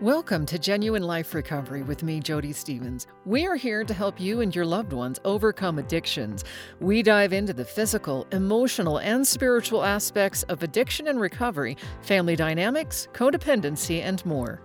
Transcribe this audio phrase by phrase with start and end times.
[0.00, 3.06] Welcome to Genuine Life Recovery with me, Jodie Stevens.
[3.26, 6.42] We are here to help you and your loved ones overcome addictions.
[6.80, 13.08] We dive into the physical, emotional, and spiritual aspects of addiction and recovery, family dynamics,
[13.12, 14.62] codependency, and more.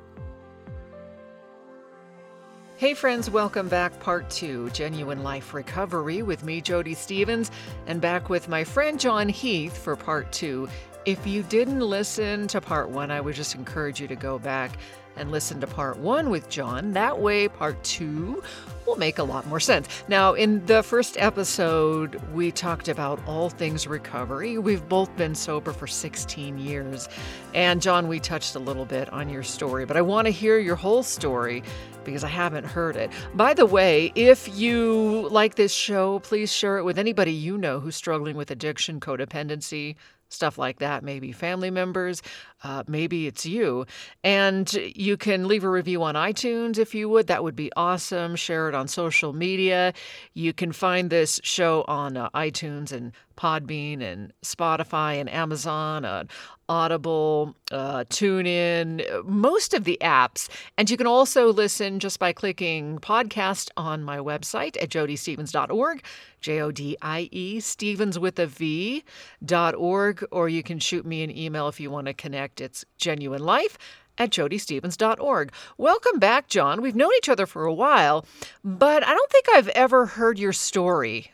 [2.78, 3.99] Hey, friends, welcome back.
[3.99, 7.52] Part two Genuine Life Recovery with me, Jodie Stevens,
[7.88, 10.70] and back with my friend John Heath for part two.
[11.04, 14.78] If you didn't listen to part one, I would just encourage you to go back
[15.18, 16.91] and listen to part one with John.
[16.94, 18.44] That way, part two
[18.86, 19.88] will make a lot more sense.
[20.08, 24.58] Now, in the first episode, we talked about all things recovery.
[24.58, 27.09] We've both been sober for 16 years.
[27.54, 30.59] And, John, we touched a little bit on your story, but I want to hear
[30.59, 31.64] your whole story
[32.04, 33.12] because I haven't heard it.
[33.34, 37.80] By the way, if you like this show, please share it with anybody you know
[37.80, 39.95] who's struggling with addiction, codependency,
[40.30, 41.04] stuff like that.
[41.04, 42.22] Maybe family members,
[42.64, 43.86] uh, maybe it's you.
[44.23, 47.28] And you can leave a review on iTunes if you would.
[47.28, 48.36] That would be awesome.
[48.36, 49.94] Share it on social media.
[50.34, 56.23] You can find this show on uh, iTunes and Podbean and Spotify and Amazon, uh,
[56.67, 60.50] Audible, uh, TuneIn, most of the apps.
[60.78, 66.03] And you can also listen just by clicking podcast on my website at jodiestevens.org,
[66.42, 69.03] J O D I E, Stevens with a V,
[69.44, 72.45] dot org, or you can shoot me an email if you want to connect.
[72.60, 73.78] It's genuine life
[74.18, 75.52] at jodiestevens.org.
[75.78, 76.82] Welcome back, John.
[76.82, 78.26] We've known each other for a while,
[78.64, 81.32] but I don't think I've ever heard your story.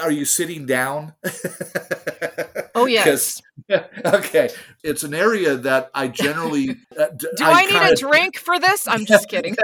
[0.00, 1.14] Are you sitting down?
[2.74, 3.40] oh yes.
[4.04, 4.50] okay,
[4.82, 6.76] it's an area that I generally.
[6.92, 8.86] Uh, Do I, I need kinda, a drink for this?
[8.86, 9.56] I'm just kidding.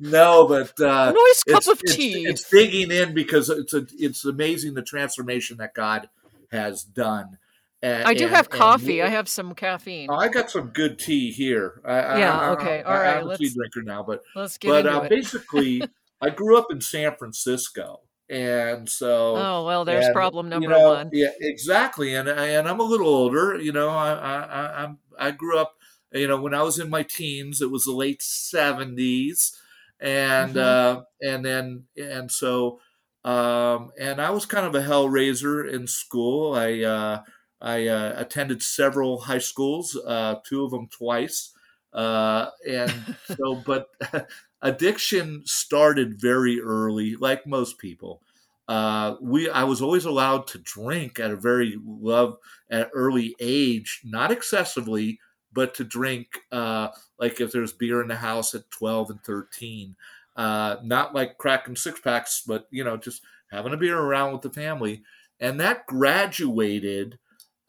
[0.00, 2.24] no, but uh, nice cup of tea.
[2.24, 6.08] It's, it's digging in because it's a, it's amazing the transformation that God
[6.50, 7.36] has done.
[7.82, 9.02] And, I do and, have coffee.
[9.02, 10.10] I have some caffeine.
[10.10, 11.80] I got some good tea here.
[11.84, 12.38] I, yeah.
[12.38, 12.82] I, okay.
[12.82, 13.18] All right.
[13.18, 15.10] I'm a tea drinker now, but let's get but into uh, it.
[15.10, 15.82] basically,
[16.20, 20.74] I grew up in San Francisco, and so oh well, there's and, problem number you
[20.74, 21.10] know, one.
[21.12, 22.14] Yeah, exactly.
[22.14, 23.58] And and I'm a little older.
[23.58, 25.76] You know, I I I'm I grew up.
[26.12, 29.52] You know, when I was in my teens, it was the late '70s,
[30.00, 30.98] and mm-hmm.
[30.98, 32.80] uh, and then and so
[33.24, 36.54] um, and I was kind of a hell raiser in school.
[36.54, 37.22] I uh,
[37.60, 41.52] I uh, attended several high schools, uh, two of them twice,
[41.92, 43.54] uh, and so.
[43.54, 43.88] But
[44.62, 48.22] addiction started very early, like most people.
[48.68, 52.36] Uh, we I was always allowed to drink at a very love
[52.70, 55.18] at early age, not excessively,
[55.52, 56.88] but to drink uh,
[57.18, 59.96] like if there's beer in the house at 12 and 13.
[60.36, 64.42] Uh, not like cracking six packs, but you know, just having a beer around with
[64.42, 65.02] the family.
[65.40, 67.18] And that graduated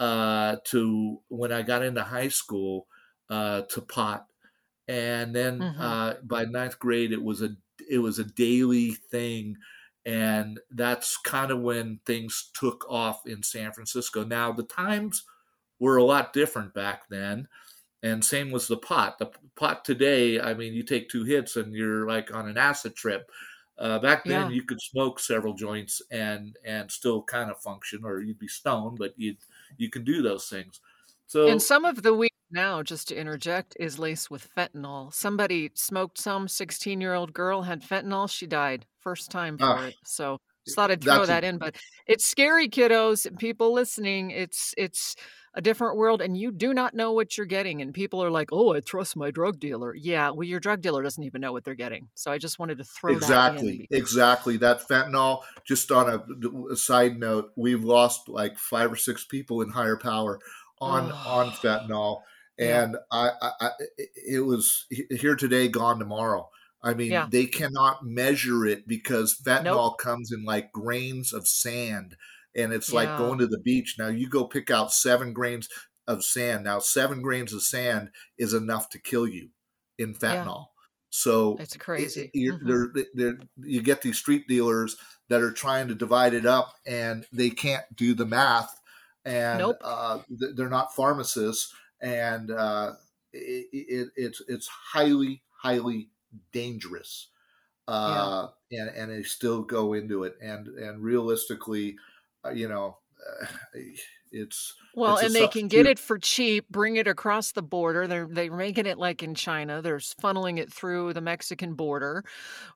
[0.01, 2.87] uh, to when I got into high school
[3.29, 4.25] uh, to pot,
[4.87, 5.79] and then mm-hmm.
[5.79, 7.49] uh, by ninth grade it was a
[7.87, 9.57] it was a daily thing,
[10.03, 14.23] and that's kind of when things took off in San Francisco.
[14.23, 15.23] Now the times
[15.79, 17.47] were a lot different back then,
[18.01, 19.19] and same was the pot.
[19.19, 22.95] The pot today, I mean, you take two hits and you're like on an acid
[22.95, 23.29] trip.
[23.77, 24.55] Uh, back then, yeah.
[24.55, 28.97] you could smoke several joints and and still kind of function, or you'd be stoned,
[28.97, 29.37] but you'd
[29.77, 30.79] you can do those things.
[31.27, 35.13] So and some of the weed now, just to interject, is laced with fentanyl.
[35.13, 38.29] Somebody smoked some 16 year old girl had fentanyl.
[38.29, 39.95] She died first time for uh, it.
[40.03, 41.57] So just thought I'd throw that a, in.
[41.57, 41.75] But
[42.07, 43.37] it's scary, kiddos.
[43.37, 45.15] People listening, it's it's
[45.53, 47.81] a different world and you do not know what you're getting.
[47.81, 49.93] And people are like, oh, I trust my drug dealer.
[49.93, 52.07] Yeah, well, your drug dealer doesn't even know what they're getting.
[52.13, 54.57] So I just wanted to throw exactly, that exactly Exactly.
[54.57, 55.41] that fentanyl.
[55.65, 59.97] Just on a, a, side note, we've lost like five or six people in higher
[59.97, 60.39] power
[60.79, 61.29] on oh.
[61.29, 62.21] on fentanyl,
[62.57, 63.29] and yeah.
[63.41, 63.69] I, I,
[64.15, 66.49] it was here today, gone tomorrow.
[66.83, 67.27] I mean, yeah.
[67.29, 69.97] they cannot measure it because fentanyl nope.
[69.99, 72.15] comes in like grains of sand
[72.55, 72.95] and it's yeah.
[72.95, 73.95] like going to the beach.
[73.97, 75.69] Now you go pick out seven grains
[76.07, 76.63] of sand.
[76.63, 79.49] Now seven grains of sand is enough to kill you
[79.97, 80.45] in fentanyl.
[80.45, 80.63] Yeah.
[81.09, 82.31] So it's crazy.
[82.33, 82.67] It, mm-hmm.
[82.67, 84.95] they're, they're, you get these street dealers
[85.29, 88.79] that are trying to divide it up, and they can't do the math,
[89.25, 89.77] and nope.
[89.83, 90.19] uh,
[90.55, 92.93] they're not pharmacists, and uh,
[93.33, 96.09] it, it, it's it's highly highly
[96.51, 97.27] dangerous.
[97.87, 98.83] Uh, yeah.
[98.83, 101.97] and and they still go into it, and and realistically,
[102.45, 102.97] uh, you know,
[103.41, 103.47] uh,
[104.31, 108.07] it's well, it's and they can get it for cheap, bring it across the border.
[108.07, 109.81] They're they're making it like in China.
[109.81, 112.23] They're funneling it through the Mexican border,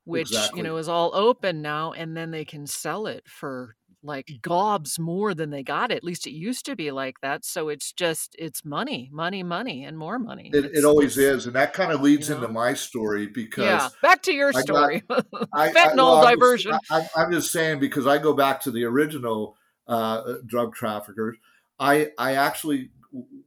[0.03, 0.59] which exactly.
[0.59, 3.75] you know is all open now, and then they can sell it for
[4.05, 5.91] like gobs more than they got.
[5.91, 7.43] At least it used to be like that.
[7.45, 10.51] So it's just it's money, money, money, and more money.
[10.53, 13.89] It, it always is, and that kind of leads you into my story because Yeah.
[14.01, 15.03] Back to your I story.
[15.09, 15.21] I,
[15.53, 16.73] I Fentanyl well, I'm just, diversion.
[16.73, 19.57] I, I- I'm just saying because I go back to the original
[19.87, 21.37] uh, drug traffickers.
[21.79, 22.89] I I actually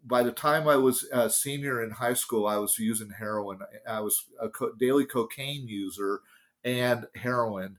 [0.06, 3.60] by the time I was a senior in high school, I was using heroin.
[3.86, 6.20] I was a co- daily cocaine user
[6.64, 7.78] and heroin.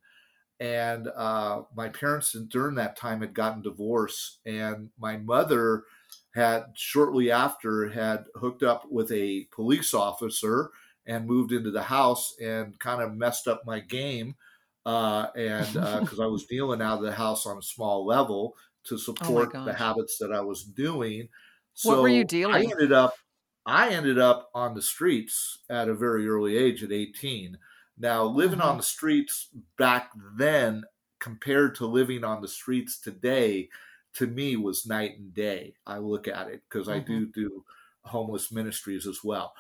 [0.59, 5.85] And uh, my parents during that time had gotten divorced, and my mother
[6.35, 10.71] had shortly after had hooked up with a police officer
[11.06, 14.35] and moved into the house and kind of messed up my game
[14.85, 18.97] uh, and because I was dealing out of the house on a small level to
[18.97, 21.29] support the habits that I was doing.
[21.73, 23.13] So What were you dealing I ended up
[23.65, 27.57] I ended up on the streets at a very early age at 18.
[27.99, 28.79] Now living on Mhm.
[28.79, 30.85] the streets back then
[31.19, 33.69] compared to living on the streets today
[34.15, 35.75] to me was night and day.
[35.85, 37.01] I look at it because I Mhm.
[37.01, 37.65] do do
[38.05, 39.53] homeless ministries as well.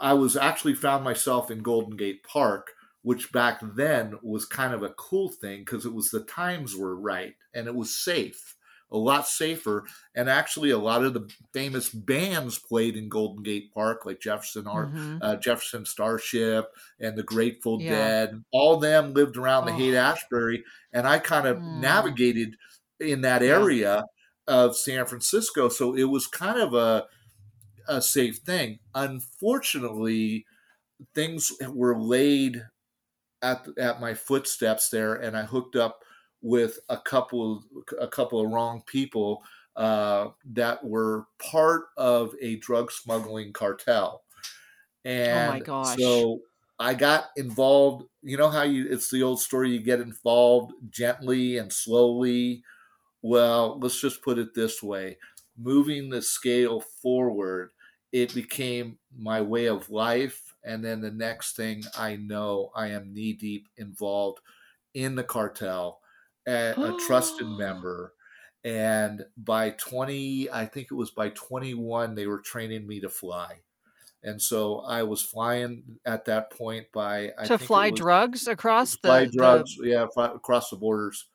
[0.00, 2.72] I was actually found myself in Golden Gate Park,
[3.02, 6.96] which back then was kind of a cool thing because it was the times were
[6.98, 8.56] right and it was safe,
[8.90, 9.84] a lot safer.
[10.14, 14.66] And actually, a lot of the famous bands played in Golden Gate Park, like Jefferson
[14.66, 15.18] Art, Mhm.
[15.20, 16.66] uh, Jefferson Starship,
[17.00, 17.88] and the Grateful Yeah.
[17.88, 18.44] Dead.
[18.52, 19.74] All them lived around the Oh.
[19.74, 21.80] Haight Ashbury, and I kind of Mm.
[21.80, 22.56] navigated
[23.00, 23.68] in that Yeah.
[23.68, 24.04] area
[24.46, 27.06] of San Francisco, so it was kind of a
[27.88, 28.78] a safe thing.
[28.94, 30.46] Unfortunately,
[31.14, 32.62] things were laid
[33.42, 36.00] at at my footsteps there, and I hooked up
[36.44, 37.64] with a couple
[38.00, 39.44] a couple of wrong people
[39.76, 44.24] uh, that were part of a drug smuggling cartel,
[45.04, 46.26] and Oh gosh.
[46.26, 46.40] so
[46.78, 48.06] I got involved.
[48.22, 52.64] You know how you it's the old story you get involved gently and slowly.
[53.22, 55.18] Well, let's just put it this way
[55.56, 57.70] moving the scale forward,
[58.12, 60.54] it became my way of life.
[60.64, 64.40] And then the next thing I know, I am knee deep involved
[64.94, 66.00] in the cartel,
[66.46, 68.12] a, a trusted member.
[68.64, 73.60] And by 20, I think it was by 21, they were training me to fly.
[74.22, 79.08] And so I was flying at that point by I to fly drugs across the,
[79.08, 81.26] fly the- drugs, yeah, fly, across the borders.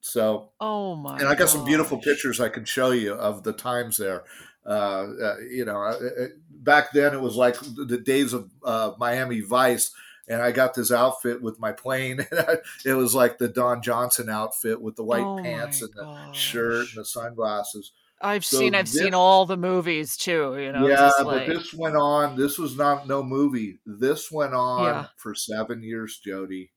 [0.00, 1.18] So oh my!
[1.18, 4.22] and I got some beautiful pictures I can show you of the times there.
[4.64, 8.92] Uh, uh, you know, uh, uh, back then it was like the days of uh,
[8.98, 9.92] Miami Vice,
[10.28, 12.26] and I got this outfit with my plane.
[12.84, 16.88] it was like the Don Johnson outfit with the white Oh pants and the shirt
[16.88, 17.92] and the sunglasses.
[18.20, 18.74] I've So seen.
[18.74, 20.56] I've this- seen all the movies too.
[20.58, 20.86] You know.
[20.86, 22.36] yeah, just but this went on.
[22.36, 23.78] This was not no movie.
[23.84, 25.06] This went on Yeah.
[25.18, 26.70] for seven years, Jodie.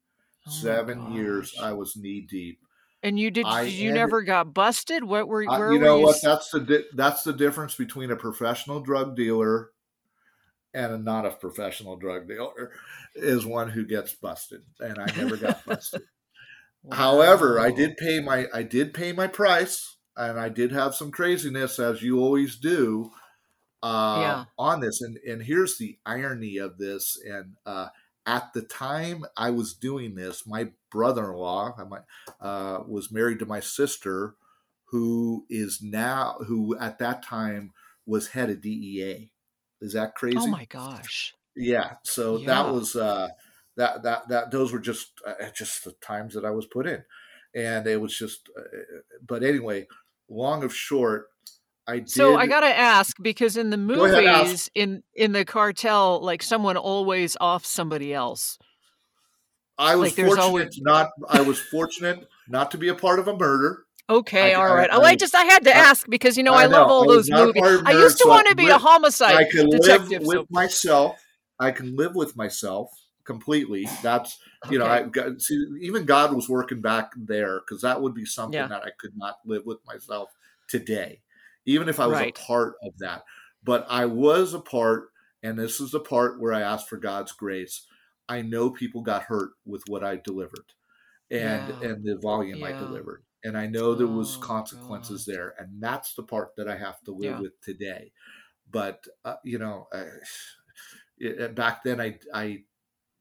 [0.48, 1.56] Oh seven years.
[1.62, 2.60] I was knee deep.
[3.02, 3.46] And you did?
[3.46, 5.06] I you ended- never got busted?
[5.06, 5.46] What were?
[5.50, 6.06] I- Where you were know you?
[6.08, 6.22] what?
[6.22, 9.70] That's the di- that's the difference between a professional drug dealer
[10.74, 12.72] and a not a professional drug dealer
[13.16, 16.04] is one who gets busted, and I never got busted.
[16.92, 21.12] However, I did pay my I did pay my price, and I did have some
[21.12, 23.12] craziness as you always do
[23.84, 24.46] uh, Yeah.
[24.58, 25.02] on this.
[25.02, 27.18] And and here's the irony of this.
[27.24, 27.90] And uh,
[28.26, 31.78] at the time I was doing this, my brother-in-law
[32.42, 34.36] uh, was married to my sister,
[34.86, 37.74] who is now who at that time
[38.06, 39.32] was head of DEA.
[39.82, 40.38] Is that crazy?
[40.40, 41.34] Oh my gosh!
[41.56, 41.94] Yeah.
[42.04, 42.48] So Yeah.
[42.48, 43.30] that was uh,
[43.78, 47.04] that that that those were just uh, just the times that I was put in,
[47.56, 48.50] and it was just.
[48.58, 48.64] Uh,
[49.26, 49.88] but anyway,
[50.30, 51.28] long of short,
[51.88, 52.10] I did.
[52.12, 56.78] So I gotta ask because in the Go movies, in in the cartel, like someone
[56.78, 58.58] always off somebody else.
[59.78, 61.10] I was like, fortunate always- not.
[61.30, 63.86] I was fortunate not to be a part of a murder.
[64.10, 66.44] Okay, I- all I- oh, I- I just I had to I- ask because you
[66.44, 67.62] know I, I love know, all I those movies.
[67.86, 70.22] I used to so want to be a homicide I can detective.
[70.24, 71.26] live with so- myself.
[71.60, 72.90] I can live with myself
[73.26, 73.88] completely.
[74.02, 74.40] That's
[74.70, 78.26] you know, I got see even God was working back there because that would be
[78.26, 78.68] something Yeah.
[78.68, 80.30] that I could not live with myself
[80.68, 81.22] today,
[81.66, 82.38] even if I was Right.
[82.38, 83.24] a part of that.
[83.64, 85.10] But I was a part,
[85.44, 87.86] and this is the part where I asked for God's grace.
[88.28, 90.74] I know people got hurt with what I delivered,
[91.30, 91.90] and Yeah.
[91.90, 95.34] and the volume I delivered, and I know there was Oh, consequences God.
[95.34, 97.40] there, and that's the part that I have to live Yeah.
[97.40, 98.12] with today.
[98.72, 100.06] But uh, you know, uh,
[101.18, 102.64] it, back then I I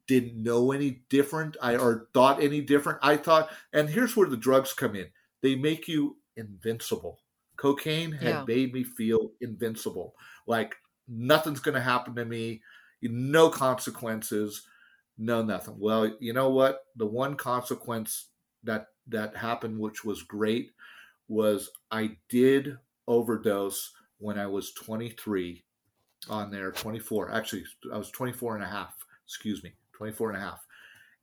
[0.06, 2.98] didn't know any different I or thought any different.
[3.02, 5.08] I thought, and here's where the drugs come in.
[5.42, 7.20] They make you invincible.
[7.56, 8.44] Cocaine had Yeah.
[8.46, 10.14] made me feel invincible.
[10.46, 10.76] Like
[11.08, 12.62] nothing's going to happen to me.
[13.02, 14.66] No consequences.
[15.18, 15.78] No nothing.
[15.78, 16.84] Well, you know what?
[16.96, 18.28] The one consequence
[18.65, 20.73] that that happened, which was great,
[21.29, 25.65] was I did overdose when I was 23
[26.29, 27.33] on there, 24.
[27.33, 30.67] Actually, I was 24 and a half, excuse me, 24 and a half.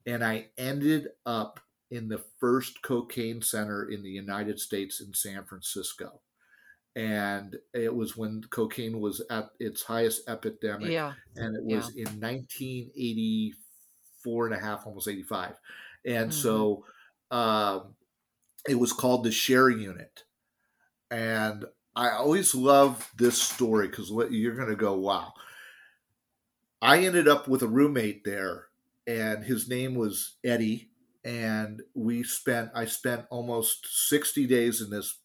[0.05, 1.59] And I ended up
[1.91, 6.21] in the first cocaine center in the United States in San Francisco.
[6.95, 10.89] And it was when cocaine was at its highest epidemic.
[10.89, 11.13] Yeah.
[11.35, 12.07] And it was yeah.
[12.07, 15.59] in 1984 and a half, almost 85.
[16.05, 16.31] And mm-hmm.
[16.31, 16.85] so
[17.31, 17.95] um,
[18.67, 20.23] it was called the share unit.
[21.11, 21.65] And
[21.95, 25.33] I always love this story because you're going to go, wow.
[26.81, 28.65] I ended up with a roommate there,
[29.07, 30.89] and his name was Eddie.
[31.23, 35.17] And we spent, I spent almost 60 days in this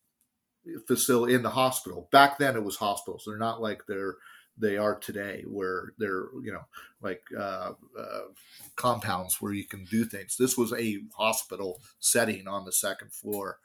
[0.86, 2.08] facility in the hospital.
[2.12, 3.24] Back then, it was hospitals.
[3.26, 4.16] They're not like they're
[4.60, 6.64] they are today, where they're you know
[7.02, 8.20] like uh, uh,
[8.76, 10.36] compounds where you can do things.
[10.36, 13.58] This was a hospital setting on the second floor,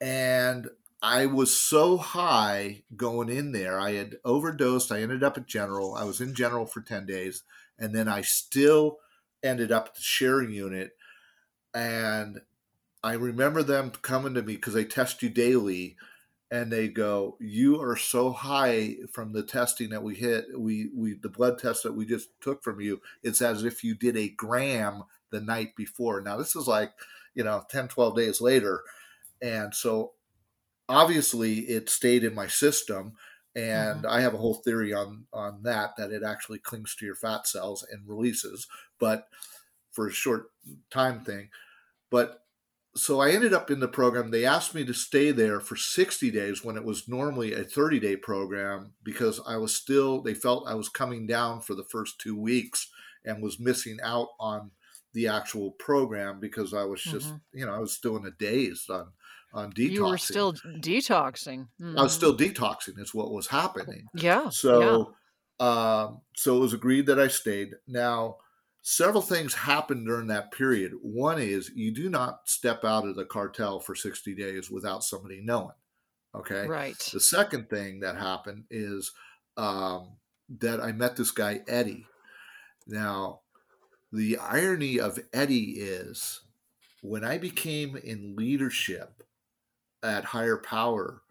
[0.00, 0.68] and
[1.02, 3.80] I was so high going in there.
[3.80, 4.92] I had overdosed.
[4.92, 5.94] I ended up at General.
[5.94, 7.42] I was in General for 10 days.
[7.78, 8.98] And then I still
[9.42, 10.90] ended up at the sharing unit.
[11.72, 12.42] And
[13.02, 15.96] I remember them coming to me because they test you daily
[16.50, 20.46] and they go, "You are so high from the testing that we hit.
[20.58, 23.00] We we the blood test that we just took from you.
[23.22, 26.92] It's as if you did a gram the night before." Now this is like,
[27.34, 28.82] you know, 10 12 days later.
[29.42, 30.12] And so
[30.88, 33.14] obviously it stayed in my system
[33.54, 34.06] and mm-hmm.
[34.06, 37.46] I have a whole theory on on that that it actually clings to your fat
[37.46, 38.66] cells and releases,
[38.98, 39.28] but
[39.92, 40.50] for a short
[40.90, 41.50] time thing.
[42.10, 42.42] But
[42.96, 44.30] so I ended up in the program.
[44.30, 48.00] They asked me to stay there for 60 days when it was normally a 30
[48.00, 52.20] day program because I was still, they felt I was coming down for the first
[52.20, 52.90] two weeks
[53.24, 54.70] and was missing out on
[55.12, 57.58] the actual program because I was just, mm-hmm.
[57.58, 59.08] you know, I was still in a daze on
[59.52, 59.90] on detoxing.
[59.90, 61.68] You were still detoxing.
[61.80, 61.98] Mm-hmm.
[61.98, 62.98] I was still detoxing.
[62.98, 64.06] Is what was happening.
[64.14, 64.48] Yeah.
[64.50, 65.14] So,
[65.60, 65.66] yeah.
[65.66, 67.74] Um, so it was agreed that I stayed.
[67.86, 68.36] Now,
[68.82, 70.92] several things happened during that period.
[71.02, 75.40] One is you do not step out of the cartel for 60 days without somebody
[75.42, 75.74] knowing.
[76.34, 76.66] Okay.
[76.66, 76.98] Right.
[77.12, 79.12] The second thing that happened is
[79.56, 80.16] um,
[80.60, 82.06] that I met this guy, Eddie.
[82.86, 83.40] Now,
[84.12, 86.40] the irony of Eddie is
[87.02, 89.22] when I became in leadership
[90.02, 91.22] at higher power,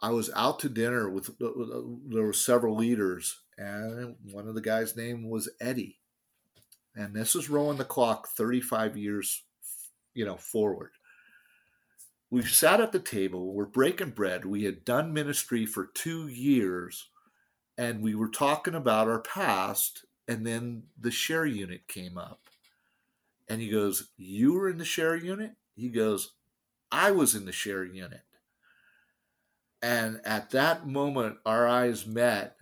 [0.00, 4.54] I was out to dinner with uh, uh, there were several leaders, and one of
[4.54, 5.98] the guys' name was Eddie,
[6.96, 9.42] and this is rolling the clock 35 years,
[10.14, 10.92] you know, forward.
[12.30, 14.44] We sat at the table, we're breaking bread.
[14.44, 17.08] We had done ministry for two years,
[17.78, 22.40] and we were talking about our past, and then the share unit came up.
[23.48, 25.52] And he goes, You were in the share unit?
[25.76, 26.32] He goes,
[26.90, 28.22] I was in the share unit.
[29.82, 32.56] And at that moment, our eyes met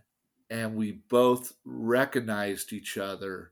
[0.52, 3.51] and we both recognized each other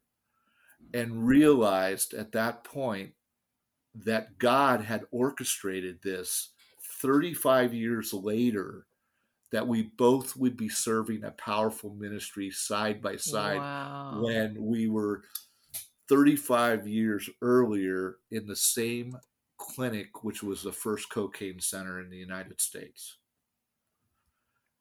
[0.95, 3.13] and realized at that point
[3.95, 6.51] that God had orchestrated this
[7.01, 8.87] 35 years later
[9.53, 14.21] that we both would be serving a powerful ministry side by side wow.
[14.23, 15.23] when we were
[16.09, 19.17] 35 years earlier in the same
[19.59, 23.17] clinic, which was the first cocaine center in the United States.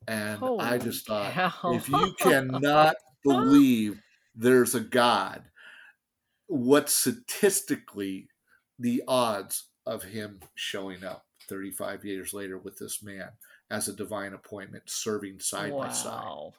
[0.08, 1.74] And Holy I just thought, cow.
[1.74, 4.02] if you cannot believe
[4.36, 5.44] there's a God,
[6.50, 8.28] what statistically
[8.78, 13.30] the odds of him showing up 35 years later with this man
[13.72, 15.84] as a divine appointment, serving side wow.
[15.84, 16.52] by side?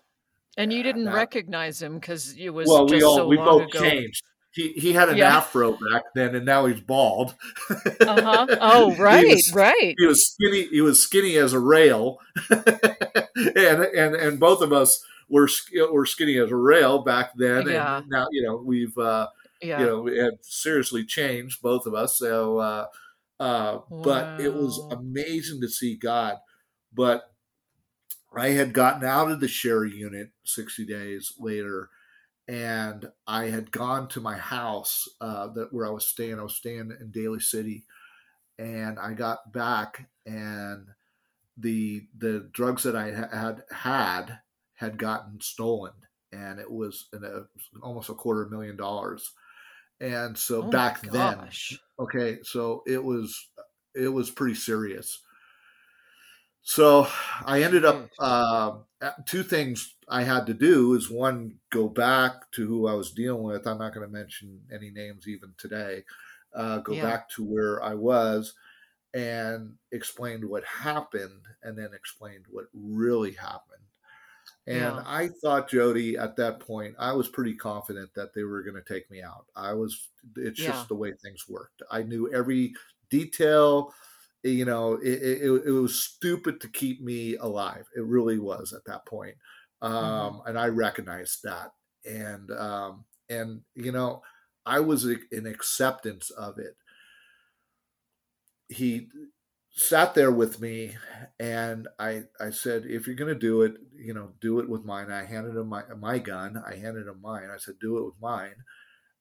[0.56, 3.68] And you didn't that, recognize him because it was well, we all so we both
[3.68, 3.80] ago.
[3.80, 5.36] changed he he had an yeah.
[5.36, 7.34] afro back then, and now he's bald.
[7.70, 8.46] uh-huh.
[8.60, 9.94] Oh, right, he was, right.
[9.96, 10.66] He was skinny.
[10.66, 12.18] He was skinny as a rail,
[12.50, 15.48] and and and both of us were
[15.92, 17.68] were skinny as a rail back then.
[17.68, 17.98] Yeah.
[17.98, 19.28] And now you know we've uh,
[19.62, 19.80] yeah.
[19.80, 22.18] you know we have seriously changed both of us.
[22.18, 22.86] So, uh,
[23.38, 24.02] uh, wow.
[24.02, 26.36] but it was amazing to see God.
[26.92, 27.22] But
[28.34, 31.90] I had gotten out of the share unit sixty days later
[32.50, 36.40] and I had gone to my house uh, that where I was staying.
[36.40, 37.84] I was staying in Daly City,
[38.58, 40.88] and I got back, and
[41.56, 44.40] the the drugs that I had had
[44.74, 45.92] had gotten stolen,
[46.32, 47.42] and it was a,
[47.82, 49.30] almost a quarter million dollars.
[50.00, 51.52] And so oh back then,
[51.98, 53.50] okay, so it was
[53.94, 55.22] it was pretty serious.
[56.62, 57.06] So
[57.44, 58.80] I ended up uh,
[59.26, 63.42] two things I had to do is one go back to who I was dealing
[63.44, 63.66] with.
[63.66, 66.04] I'm not going to mention any names even today,
[66.52, 67.00] uh, go Yeah.
[67.00, 68.54] back to where I was,
[69.14, 73.84] and explained what happened, and then explained what really happened.
[74.66, 75.02] And Yeah.
[75.06, 78.94] I thought, Jodie, at that point, I was pretty confident that they were going to
[78.94, 79.46] take me out.
[79.56, 80.72] I was, it's Yeah.
[80.72, 81.82] just the way things worked.
[81.90, 82.74] I knew every
[83.08, 83.92] detail.
[84.42, 87.86] You know, it, it, it was stupid to keep me alive.
[87.96, 89.36] It really was at that point.
[89.82, 91.72] Um, And I recognized that.
[92.04, 94.22] And, um, and, you know,
[94.66, 96.76] I was in acceptance of it.
[98.68, 99.08] He
[99.72, 100.96] sat there with me
[101.40, 105.10] and I I said, if you're gonna do it, you know, do it with mine.
[105.12, 106.62] I handed him my my gun.
[106.66, 107.50] I handed him mine.
[107.54, 108.56] I said, do it with mine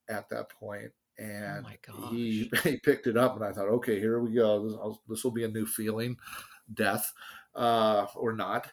[0.10, 0.92] at that point.
[1.18, 1.78] And my
[2.12, 4.66] he he picked it up and I thought, okay, here we go.
[4.68, 6.18] This, I'll- this will be a new feeling,
[6.74, 7.12] death,
[7.56, 8.72] uh, or not.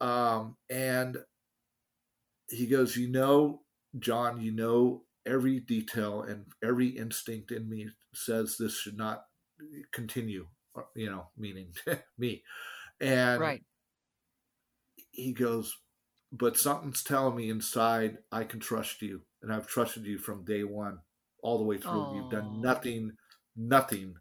[0.00, 1.18] Um, and
[2.48, 3.62] he goes, you know,
[3.98, 9.24] John, you know every detail and every instinct in me says this should not
[9.92, 11.68] continue uh, you know meaning
[12.18, 12.42] me
[13.00, 13.62] and Right.
[15.10, 15.78] he goes
[16.32, 20.64] but something's telling me inside i can trust you and i've trusted you from day
[20.64, 20.98] one
[21.42, 23.12] all the way through you've done nothing
[23.56, 24.14] nothing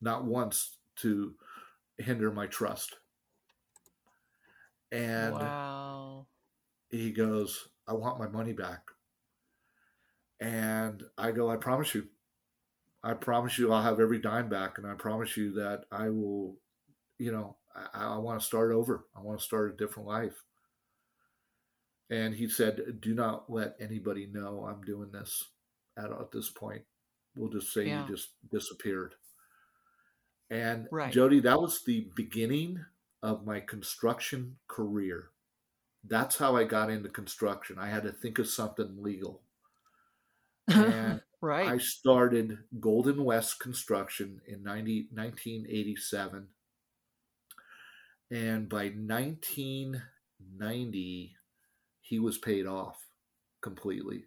[0.00, 1.34] not once to
[1.98, 2.96] hinder my trust
[4.92, 6.26] and wow.
[6.90, 8.82] he goes, I want my money back.
[10.40, 12.08] And I go, I promise you.
[13.02, 14.78] I promise you I'll have every dime back.
[14.78, 16.56] And I promise you that I will,
[17.18, 19.06] you know, I, I want to start over.
[19.16, 20.42] I want to start a different life.
[22.10, 25.44] And he said, Do not let anybody know I'm doing this
[25.96, 26.82] at, at this point.
[27.36, 28.02] We'll just say Yeah.
[28.06, 29.14] you just disappeared.
[30.50, 31.12] And Right.
[31.12, 32.84] Jody, that was the beginning
[33.22, 35.30] of my construction career
[36.04, 37.78] that's how I got into construction.
[37.78, 39.42] I had to think of something legal.
[40.68, 46.48] And I started Golden West Construction in 90, 1987.
[48.32, 51.36] And by 1990,
[52.00, 53.12] he was paid off
[53.60, 54.24] completely.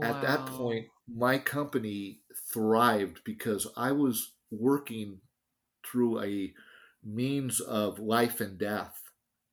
[0.00, 5.20] At that point, my company thrived because I was working
[5.84, 6.54] through a
[7.04, 9.02] means of life and death.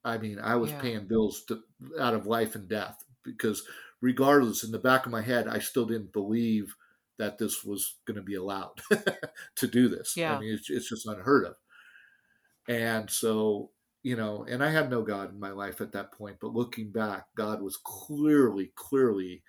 [0.04, 0.74] I mean, I was Yeah.
[0.74, 1.64] paying bills to,
[2.00, 3.68] out of life and death because,
[4.02, 6.76] regardless, in the back of my head, I still didn't believe
[7.18, 8.82] that this was going to be allowed
[9.58, 10.16] to do this.
[10.16, 10.36] Yeah.
[10.36, 11.56] I mean, it's, it's just unheard of.
[12.68, 13.72] And so,
[14.04, 16.92] you know, and I had no God in my life at that point, but looking
[16.92, 19.44] back, God was clearly, clearly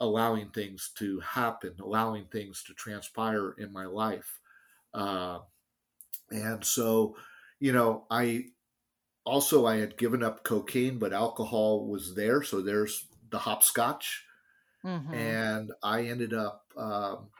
[0.00, 4.40] allowing things to happen, allowing things to transpire in my life.
[4.94, 5.40] Uh,
[6.30, 7.16] and so,
[7.60, 8.46] you know, I
[9.24, 12.42] also I had given up cocaine, but alcohol was there.
[12.42, 14.26] So there's the hopscotch,
[14.82, 15.40] Mhm.
[15.52, 17.30] and I ended up um,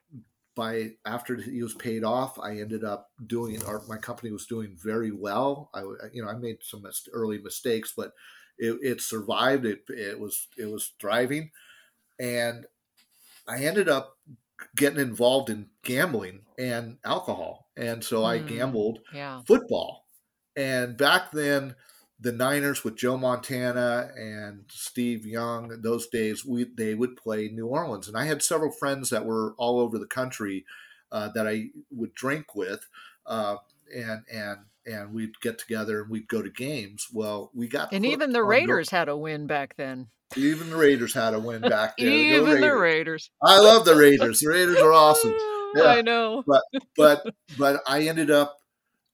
[0.56, 3.64] by after he was paid off, I ended up doing.
[3.64, 5.70] Our, my company was doing very well.
[5.74, 5.82] I
[6.12, 8.12] you know I made some early mistakes, but
[8.58, 9.64] it, it survived.
[9.66, 11.50] It it was it was thriving,
[12.20, 12.66] and
[13.46, 14.18] I ended up
[14.76, 18.46] getting involved in gambling and alcohol, and so I Hmm.
[18.46, 19.42] gambled yeah.
[19.46, 20.08] football.
[20.56, 21.76] And back then,
[22.20, 27.66] the Niners with Joe Montana and Steve Young, those days, we they would play New
[27.66, 30.64] Orleans, and I had several friends that were all over the country
[31.12, 32.86] uh, that I would drink with,
[33.26, 33.56] uh,
[33.94, 37.08] and and and we'd get together and we'd go to games.
[37.12, 40.08] Well, we got And even the Raiders had a win back then.
[40.36, 42.06] even the Raiders had a win back then.
[42.06, 42.80] Even the Raiders.
[42.80, 43.30] Raiders.
[43.42, 44.40] I love the Raiders.
[44.40, 45.34] The Raiders are awesome.
[45.72, 45.84] Yeah.
[45.84, 46.42] I know.
[46.48, 46.62] but
[46.96, 47.24] but
[47.56, 48.56] but I ended up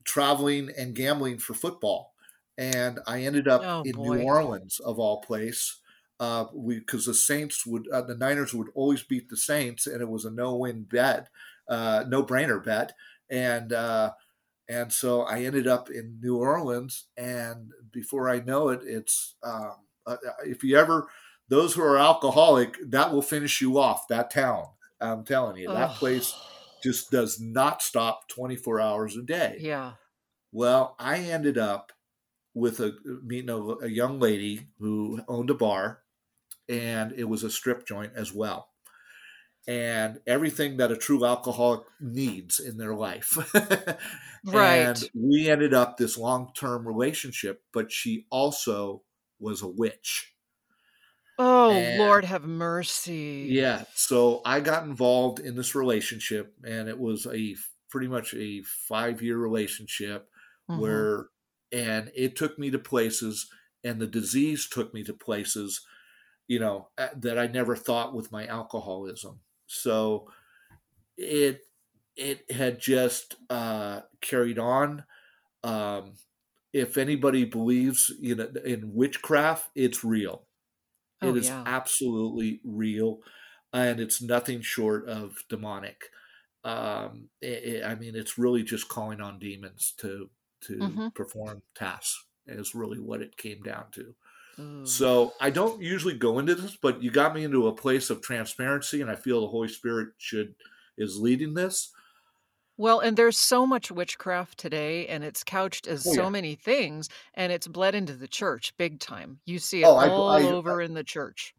[0.04, 2.14] traveling and gambling for football,
[2.58, 4.16] and I ended up Oh, in boy.
[4.16, 5.80] New Orleans of all place.
[6.18, 10.00] Uh, we because the Saints would uh, the Niners would always beat the Saints, and
[10.00, 11.28] it was a no-win bet,
[11.68, 12.94] uh, no-brainer bet,
[13.28, 14.12] and uh,
[14.68, 19.72] and so I ended up in New Orleans, and before I know it, it's um,
[20.06, 20.16] uh,
[20.46, 21.08] if you ever
[21.48, 24.08] those who are alcoholic, that will finish you off.
[24.08, 24.64] That town,
[25.00, 26.34] I'm telling you, that place
[26.82, 29.58] just does not stop 24 hours a day.
[29.60, 29.92] Yeah.
[30.50, 31.92] Well, I ended up
[32.56, 36.00] with a meeting a, a young lady who owned a bar,
[36.68, 38.70] and it was a strip joint as well,
[39.68, 43.38] and everything that a true alcoholic needs in their life.
[44.48, 44.76] Right.
[44.76, 49.02] And we ended up this long term relationship, but she also
[49.40, 50.34] was a witch.
[51.36, 53.48] Oh, And- Lord have mercy.
[53.50, 53.82] Yeah.
[53.96, 57.56] So I got involved in this relationship, and it was a
[57.90, 60.28] pretty much a five year relationship
[60.70, 60.78] Mhm.
[60.78, 61.26] where,
[61.72, 63.50] and it took me to places,
[63.84, 65.86] and the disease took me to places,
[66.48, 69.40] you know, that I never thought with my alcoholism.
[69.66, 70.30] So
[71.16, 71.62] it
[72.16, 75.04] it had just uh, carried on.
[75.64, 76.14] Um,
[76.72, 80.48] if anybody believes you know in witchcraft, it's real.
[81.20, 81.62] Oh, It is yeah.
[81.66, 83.20] absolutely real,
[83.72, 86.10] and it's nothing short of demonic.
[86.64, 90.30] Um, i i I mean, it's really just calling on demons to
[90.62, 92.24] to hmm perform tasks.
[92.48, 94.14] Is really what it came down to.
[94.60, 95.08] Ooh.
[95.08, 98.22] So I don't usually go into this, but you got me into a place of
[98.22, 100.54] transparency, and I feel the Holy Spirit should
[100.98, 101.92] is leading this.
[102.78, 106.30] Well, and there's so much witchcraft today, and it's couched as Oh so yeah.
[106.30, 109.40] many things, and it's bled into the church big time.
[109.44, 111.54] You see it Oh, I all I over in the church.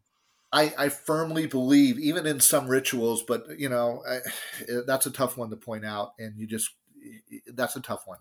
[0.52, 4.20] I, I firmly believe, even in some rituals, but you know, I,
[4.86, 6.70] that's a tough one to point out, and you just
[7.46, 8.18] that's a tough one,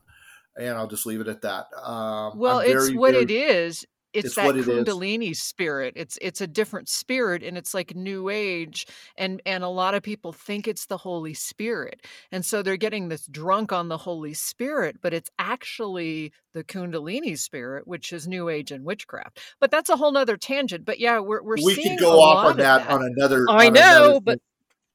[0.57, 1.67] and I'll just leave it at that.
[1.81, 3.23] Um, Well, I'm it's what very.
[3.23, 3.85] it is.
[4.13, 5.93] It's It's that what it kundalini spirit.
[5.97, 10.03] It's it's a different spirit and it's like new age and and a lot of
[10.03, 12.01] people think it's the Holy Spirit.
[12.31, 17.37] And so they're getting this drunk on the Holy Spirit, but it's actually the kundalini
[17.37, 19.39] spirit, which is new age and witchcraft.
[19.59, 20.85] But that's a whole nother tangent.
[20.85, 22.89] But yeah, we're we're We could go off on that that.
[22.89, 24.39] on another I on another know, but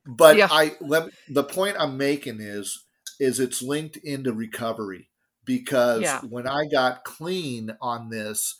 [0.07, 0.48] thing, but yeah.
[0.51, 2.85] I let the point I'm making is
[3.20, 5.09] is it's linked into recovery
[5.44, 6.22] because Yeah.
[6.22, 8.57] when I got clean on this,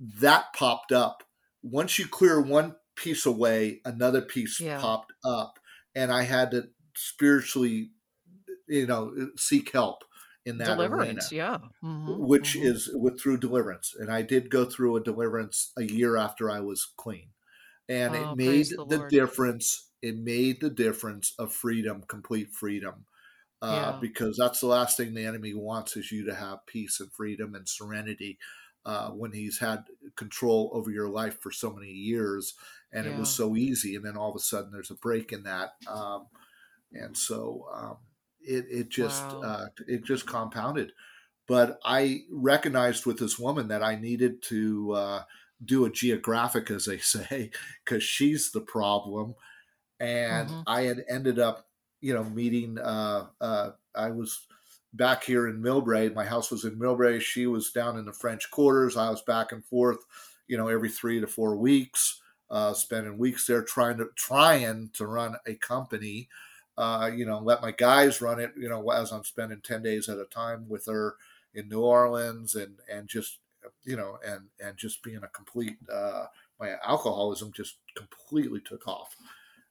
[0.00, 1.24] that popped up.
[1.62, 4.78] Once you clear one piece away, another piece Yeah.
[4.78, 5.58] popped up,
[5.94, 7.92] and I had to spiritually,
[8.68, 10.04] you know, seek help
[10.46, 11.58] in that arena, Deliverance, yeah.
[11.82, 12.22] Mhm.
[12.22, 12.56] which Mhm.
[12.56, 13.94] is with through deliverance.
[13.98, 17.32] And I did go through a deliverance a year after I was clean,
[17.88, 19.90] and it Oh, made the the difference.
[20.02, 23.06] It made the difference of freedom, complete freedom
[23.62, 24.00] uh, Yeah.
[24.00, 27.54] because that's the last thing the enemy wants is you to have peace and freedom
[27.54, 28.38] and serenity
[28.84, 29.84] uh, when he's had
[30.16, 32.54] control over your life for so many years
[32.92, 35.42] and it was so easy and then all of a sudden there's a break in
[35.42, 36.28] that um,
[36.92, 37.98] and so um,
[38.40, 39.42] it, it just Wow.
[39.42, 40.92] uh, it just compounded
[41.48, 45.24] but i recognized with this woman that i needed to uh,
[45.64, 47.50] do a geographic as they say
[47.84, 49.34] because she's the problem
[50.00, 50.66] and Mhm.
[50.66, 51.67] I had ended up,
[52.00, 52.78] you know, meeting.
[52.78, 54.46] Uh, uh, I was
[54.94, 56.14] back here in Millbrae.
[56.14, 57.20] My house was in Millbrae.
[57.20, 58.96] She was down in the French Quarters.
[58.96, 59.98] I was back and forth,
[60.46, 65.06] you know, every three to four weeks, uh, spending weeks there trying to trying to
[65.06, 66.28] run a company.
[66.76, 68.52] Uh, you know, let my guys run it.
[68.56, 71.16] You know, as I'm spending ten days at a time with her
[71.54, 73.38] in New Orleans, and and just
[73.84, 75.76] you know, and and just being a complete.
[75.92, 76.26] Uh,
[76.60, 79.14] my alcoholism just completely took off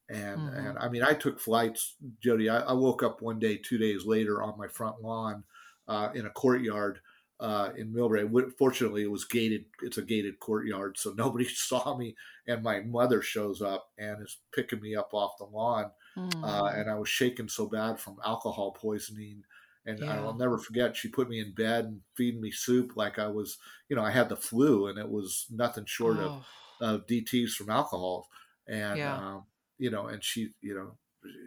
[0.09, 0.69] and Mhm.
[0.69, 2.49] and I mean I took flights, Jodie.
[2.51, 5.43] I, I woke up one day, two days later, on my front lawn
[5.87, 6.99] uh, in a courtyard
[7.39, 8.51] uh, in Millbrae.
[8.57, 9.65] Fortunately, it was gated.
[9.83, 12.15] It's a gated courtyard, so nobody saw me.
[12.47, 16.79] And my mother shows up and is picking me up off the lawn, uh, Mm.
[16.81, 19.43] and I was shaking so bad from alcohol poisoning.
[19.85, 20.13] And Yeah.
[20.13, 20.95] I'll never forget.
[20.97, 24.11] She put me in bed and feeding me soup like I was, you know, I
[24.11, 26.45] had the flu, and it was nothing short of Oh,
[26.79, 28.27] of DTs from alcohol,
[28.67, 29.15] and yeah.
[29.17, 29.45] um,
[29.77, 30.97] you know, and she, you know,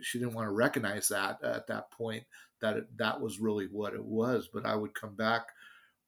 [0.03, 2.25] she didn't want to recognize that at that point
[2.61, 4.49] that it, that was really what it was.
[4.53, 5.49] But I would come back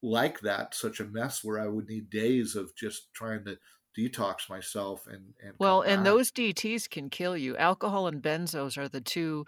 [0.02, 3.58] like that, such a mess where I would need days of just trying to
[3.98, 7.56] detox myself and and Well, and those DTs can kill you.
[7.56, 9.44] Alcohol and benzos are the 2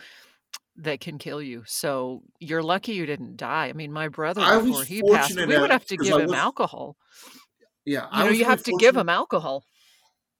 [0.77, 1.65] that can kill you.
[1.67, 3.69] So, you're lucky you didn't die.
[3.69, 6.97] I mean, my brother, before he passed, we would have to give I him alcohol.
[7.85, 9.65] yeah, You I know, you have to give him alcohol.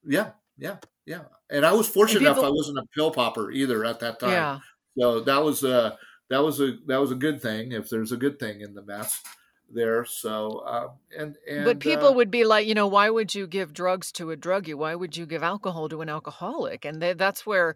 [0.03, 1.23] Yeah, yeah, yeah.
[1.49, 4.29] And I was And fortunate enough I wasn't a pill popper either at that time.
[4.31, 4.59] Yeah.
[4.97, 5.97] So that was a
[6.29, 8.81] that was a that was a good thing if there's a good thing in the
[8.81, 9.21] mess
[9.71, 10.05] there.
[10.05, 13.73] So um, and But people uh, would be like, you know, "Why would you give
[13.73, 14.75] drugs to a druggie?
[14.75, 17.75] Why would you give alcohol to an alcoholic?" And they that's where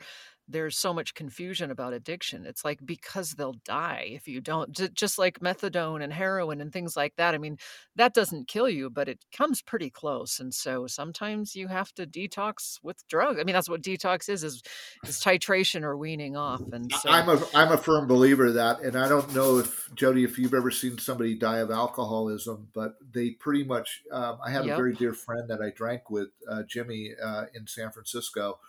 [0.50, 2.46] there's so much confusion about addiction.
[2.46, 6.98] It's like, because they'll die if you don't just like methadone and heroin and things
[6.98, 7.36] like that.
[7.36, 7.58] I mean,
[7.96, 12.08] that doesn't kill you, but it comes pretty close, and so sometimes you have to
[12.08, 13.40] detox with drugs.
[13.40, 14.64] I mean, that's what detox is, is
[15.06, 18.82] is titration or weaning off, and so I'm a I'm a firm believer of that,
[18.82, 22.96] and I don't know if Jodie, if you've ever seen somebody die of alcoholism, but
[23.14, 24.02] they pretty much.
[24.12, 27.68] Um, I had a very dear friend that I drank with, uh, Jimmy, uh, in
[27.68, 28.60] San Francisco.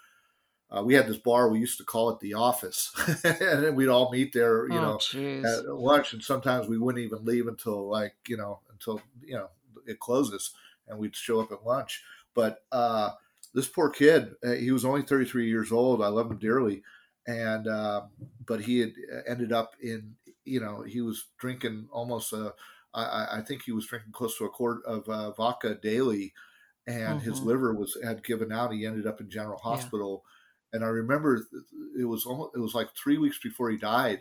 [0.70, 2.92] Uh, we had this bar we used to call it the office,
[3.24, 5.64] and then we'd all meet there, you Oh, know, jeez.
[5.64, 9.50] at lunch, and sometimes we wouldn't even leave until like you know until you know
[9.86, 10.54] it closes,
[10.86, 12.04] and we'd show up at lunch.
[12.34, 13.12] But uh,
[13.52, 16.02] this poor kid, uh, he was only 33 years old.
[16.02, 16.82] I love him dearly,
[17.26, 18.06] and uh,
[18.46, 22.54] but he had uh, ended up in you know he was drinking almost a
[22.94, 26.32] I, I think he was drinking close to a quart of uh, vodka daily,
[26.86, 27.44] and his Mhm.
[27.44, 28.72] liver was had given out.
[28.72, 29.90] He ended up in General Yeah.
[30.72, 31.46] And I remember
[31.98, 34.20] it was almost, it was like three weeks before he died,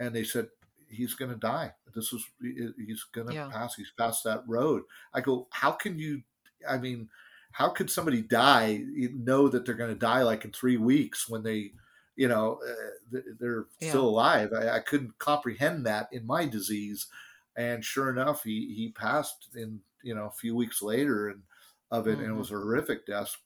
[0.00, 0.48] and they said
[0.88, 1.72] he's going to die.
[1.94, 3.48] This is he's going to yeah.
[3.50, 3.74] pass.
[3.76, 4.82] He's passed that road.
[5.12, 6.22] I go, how can you?
[6.68, 7.08] I mean,
[7.52, 8.82] how could somebody die?
[9.12, 11.72] Know that they're going to die like in three weeks when they,
[12.16, 13.90] you know, uh, they're yeah.
[13.90, 14.52] still alive.
[14.52, 17.06] I, I couldn't comprehend that in my disease,
[17.56, 21.42] and sure enough, he he passed in you know a few weeks later and
[21.92, 22.20] of it, mm-hmm.
[22.20, 22.38] and it mm-hmm.
[22.38, 23.36] was a horrific death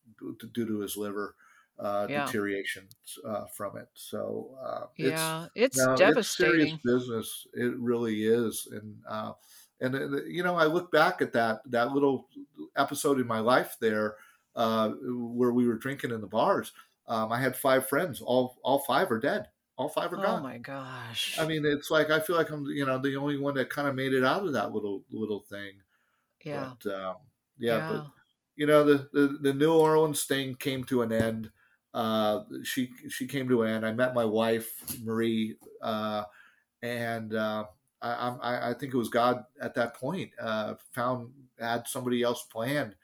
[0.54, 1.34] due to his liver
[1.78, 2.26] uh, yeah.
[2.26, 2.86] deterioration
[3.26, 3.88] uh, from it.
[3.94, 6.74] So uh, yeah, it's, it's devastating.
[6.74, 7.46] It's serious business.
[7.54, 9.32] It really is, and uh,
[9.80, 12.28] and uh, you know, I look back at that that little
[12.76, 14.16] episode in my life there
[14.56, 16.72] uh, where we were drinking in the bars.
[17.06, 18.20] Um, I had five friends.
[18.20, 19.48] All all five are dead.
[19.76, 20.40] All five are oh gone.
[20.40, 21.38] Oh my gosh!
[21.38, 23.88] I mean, it's like I feel like I'm you know the only one that kind
[23.88, 25.74] of made it out of that little little thing.
[26.44, 26.72] Yeah.
[26.82, 27.16] But, um,
[27.58, 28.06] yeah, yeah, but
[28.56, 31.50] you know the, the the New Orleans thing came to an end
[31.94, 33.87] uh, she she came to an end.
[33.87, 34.70] I met my wife
[35.03, 36.24] Marie, uh,
[36.83, 37.64] and uh,
[38.03, 42.46] I, I, I think it was God at that point uh, found had somebody else
[42.51, 42.94] planned.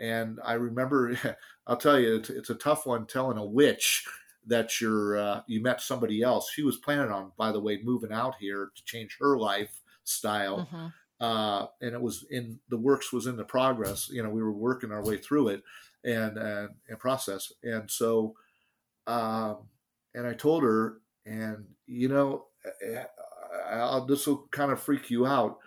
[0.00, 1.16] And I remember,
[1.66, 4.04] I'll tell you, it's, it's a tough one telling a witch
[4.46, 6.50] that you're uh, you met somebody else.
[6.50, 10.68] She was planning on, by the way, moving out here to change her lifestyle.
[10.72, 10.86] Mm-hmm.
[11.20, 14.10] Uh, and it was in the works was in the progress.
[14.10, 15.62] You know, we were working our way through it,
[16.04, 17.52] and and, and process.
[17.62, 18.34] And so,
[19.06, 19.58] um,
[20.14, 23.04] and I told her, and you know, eh, eh,
[23.70, 25.58] I'll, this will kind of freak you out.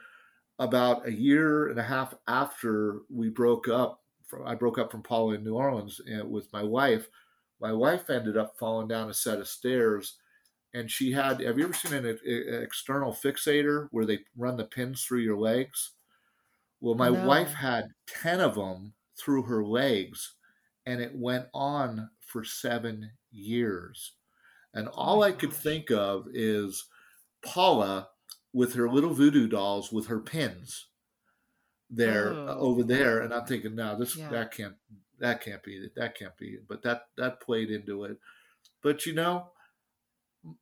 [0.59, 5.03] About a year and a half after we broke up, from, I broke up from
[5.03, 7.09] Paula in New Orleans and, eh, with my wife.
[7.61, 10.15] My wife ended up falling down a set of stairs,
[10.73, 11.41] and she had.
[11.41, 15.37] Have you ever seen an, an external fixator where they run the pins through your
[15.37, 15.91] legs?
[16.81, 17.25] Well, my no.
[17.27, 20.35] wife had ten of them through her legs,
[20.85, 24.13] and it went on for seven years.
[24.73, 26.85] And oh all I could think of is
[27.43, 28.09] Paula
[28.53, 30.87] with her little voodoo dolls with her pins
[31.89, 32.59] there uh, oh.
[32.59, 34.29] over there, and I'm thinking, now this yeah.
[34.29, 34.75] that can't
[35.19, 35.95] that can't be it.
[35.95, 36.67] That can't be it.
[36.67, 38.17] But that that played into it.
[38.81, 39.47] But you know,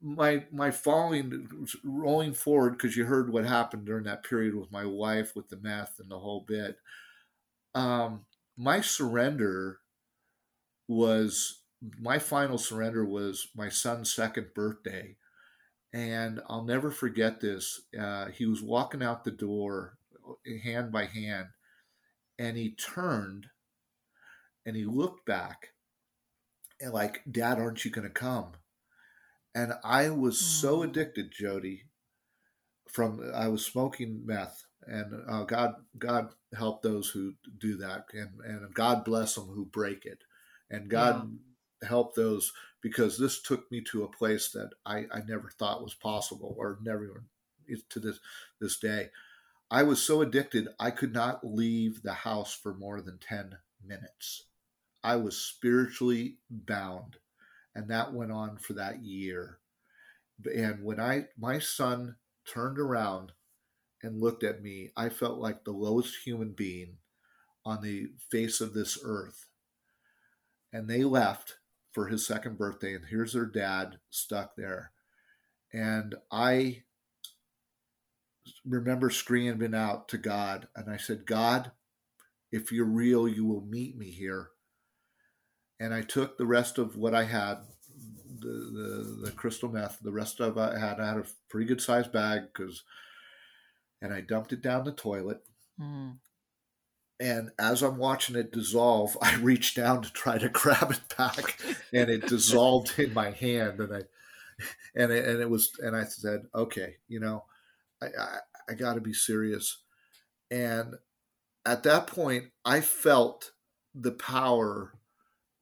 [0.01, 4.85] my my falling rolling forward because you heard what happened during that period with my
[4.85, 6.77] wife with the meth and the whole bit.
[7.73, 8.25] Um,
[8.57, 9.79] my surrender
[10.87, 11.61] was
[11.99, 15.17] my final surrender was my son's second birthday.
[15.93, 17.81] And I'll never forget this.
[17.97, 19.97] Uh, he was walking out the door
[20.63, 21.47] hand by hand,
[22.37, 23.47] and he turned
[24.65, 25.69] and he looked back
[26.81, 28.53] and, like, Dad, aren't you going to come?
[29.53, 30.41] And I was mm.
[30.41, 31.83] so addicted, Jodie,
[32.91, 38.29] from I was smoking meth and uh, God God help those who do that, and
[38.43, 40.23] and God bless them who break it,
[40.69, 41.29] and God
[41.81, 41.89] yeah.
[41.89, 45.93] help those because this took me to a place that I, I never thought was
[45.93, 48.19] possible, or never even to this
[48.59, 49.09] this day.
[49.71, 54.45] I was so addicted I could not leave the house for more than ten minutes.
[55.03, 57.17] I was spiritually bound,
[57.73, 59.59] and that went on for that year.
[60.53, 62.15] And when I my son
[62.45, 63.31] turned around
[64.05, 66.97] and looked at me, I felt like the lowest human being
[67.65, 69.47] on the face of this earth.
[70.71, 71.55] And they left
[71.91, 74.91] for his second birthday, and here's their dad stuck there.
[75.73, 76.83] And I
[78.63, 81.71] remember screaming out to God, and I said, God,
[82.51, 84.49] if you're real, you will meet me here.
[85.79, 87.55] And I took the rest of what I had,
[88.39, 91.81] the, the, the crystal meth, the rest of I had, I had a pretty good
[91.81, 92.83] sized bag because
[94.01, 95.41] and I dumped it down the toilet.
[95.79, 96.17] Mm.
[97.19, 101.59] And as I'm watching it dissolve, I reached down to try to grab it back,
[101.93, 103.79] and it dissolved in my hand.
[103.79, 104.01] And I,
[104.95, 107.45] and it, and it was, and I said, okay, you know,
[108.01, 108.37] I I,
[108.69, 109.81] I got to be serious.
[110.51, 110.95] And
[111.65, 113.51] at that point, I felt
[113.93, 114.93] the power,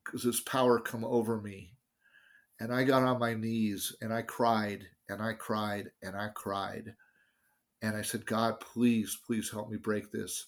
[0.04, 1.74] because this power come over me,
[2.60, 6.94] and I got on my knees and I cried and I cried and I cried
[7.84, 10.48] and I said, God, please, please help me break this.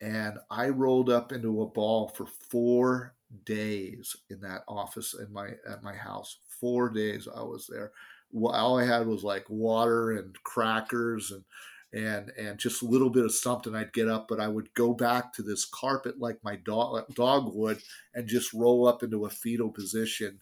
[0.00, 5.50] And I rolled up into a ball for four days in that office in my
[5.68, 6.38] at my house.
[6.60, 7.92] Four days I was there.
[8.34, 11.44] All I had was like water and crackers and
[11.92, 14.92] and and just a little bit of something I'd get up, but I would go
[14.92, 17.78] back to this carpet like my dog dog would
[18.14, 20.40] and just roll up into a fetal position.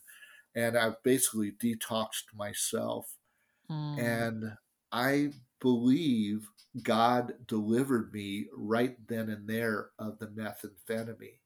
[0.54, 3.14] And I've basically detoxed myself.
[3.70, 3.98] Mm.
[3.98, 4.52] And
[4.92, 6.48] I believe
[6.82, 11.38] God delivered me right then and there of the methamphetamine.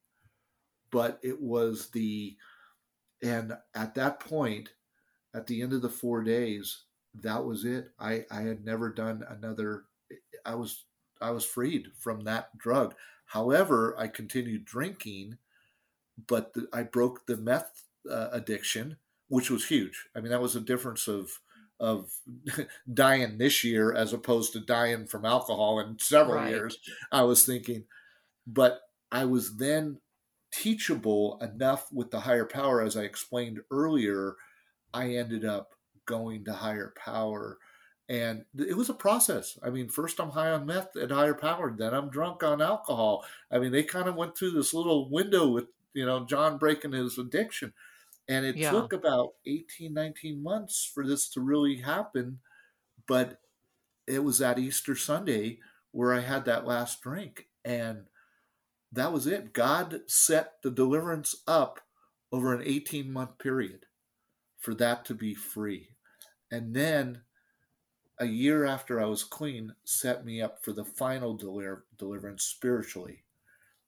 [0.91, 2.37] But it was the
[3.23, 4.71] and at that point,
[5.35, 6.85] at the end of the four days,
[7.23, 7.91] that was it.
[7.99, 9.85] I, I had never done another.
[10.45, 10.85] I was
[11.21, 12.95] I was freed from that drug.
[13.27, 15.37] However, I continued drinking,
[16.27, 18.97] but the, I broke the meth uh, addiction,
[19.29, 20.07] which was huge.
[20.17, 21.31] I mean, that was a difference of
[21.81, 22.13] of
[22.93, 26.51] dying this year as opposed to dying from alcohol in several right.
[26.51, 26.79] years.
[27.11, 27.85] I was thinking,
[28.47, 29.99] but I was then
[30.53, 34.37] teachable enough with the higher power, as I explained earlier.
[34.93, 35.75] I ended up
[36.07, 37.59] going to higher power.
[38.09, 39.57] And it was a process.
[39.63, 43.25] I mean, first I'm high on meth at higher power, then I'm drunk on alcohol.
[43.53, 46.93] I mean, they kind of went through this little window with, you know, John breaking
[46.93, 47.73] his addiction.
[48.31, 48.71] And it yeah.
[48.71, 52.39] took about 18, 19 months for this to really happen.
[53.09, 53.41] But
[54.07, 55.59] it was that Easter Sunday
[55.91, 57.49] where I had that last drink.
[57.65, 58.05] And
[58.93, 59.53] that was it.
[59.53, 61.81] God set the deliverance up
[62.31, 63.87] over an 18 month period
[64.59, 65.89] for that to be free.
[66.53, 67.23] And then
[68.21, 73.25] a year after I was clean, set me up for the final deliver- deliverance spiritually.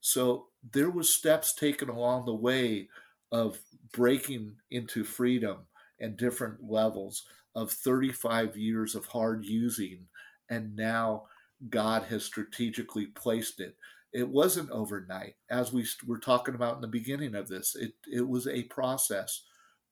[0.00, 2.88] So there was steps taken along the way
[3.32, 3.58] of
[3.92, 5.58] breaking into freedom
[6.00, 10.06] and different levels of 35 years of hard using
[10.50, 11.24] and now
[11.70, 13.76] god has strategically placed it.
[14.12, 17.74] It wasn't overnight as we were talking about in the beginning of this.
[17.74, 19.42] It, it was a process.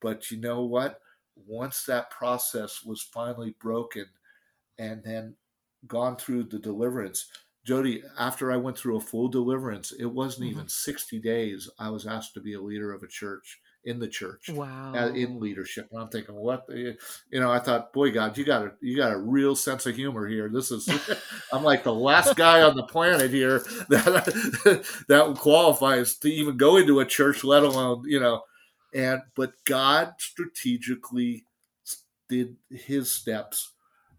[0.03, 1.01] But you know what?
[1.47, 4.07] Once that process was finally broken
[4.79, 5.35] and then
[5.87, 7.29] gone through the deliverance
[7.67, 10.59] Jodie, after I went through a full deliverance, it wasn't mm-hmm.
[10.59, 11.69] even 60 days.
[11.79, 15.41] I was asked to be a leader of a church in the church, wow, in
[15.41, 15.89] leadership.
[15.91, 16.97] And I'm thinking, what, you
[17.33, 20.27] know, I thought, boy, God, you got a, you got a real sense of humor
[20.27, 20.51] here.
[20.51, 20.89] This is,
[21.53, 26.77] I'm like the last guy on the planet here that that qualifies to even go
[26.77, 28.43] into a church, let alone, you know,
[28.95, 31.45] and but God strategically
[32.29, 33.73] did His steps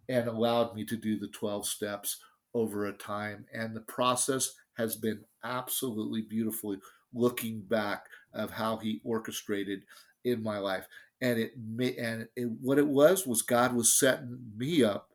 [0.10, 2.18] and allowed me to do the 12 steps
[2.54, 3.46] over a time.
[3.54, 6.80] And the process has been absolutely beautifully
[7.14, 9.84] looking back of how he orchestrated
[10.24, 10.88] in my life.
[11.22, 15.12] And it and it, what it was was God was setting me up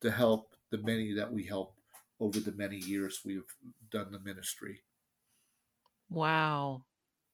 [0.00, 1.76] to help the many that we help
[2.18, 3.54] over the many years we've
[3.90, 4.82] done the ministry.
[6.08, 6.84] Wow.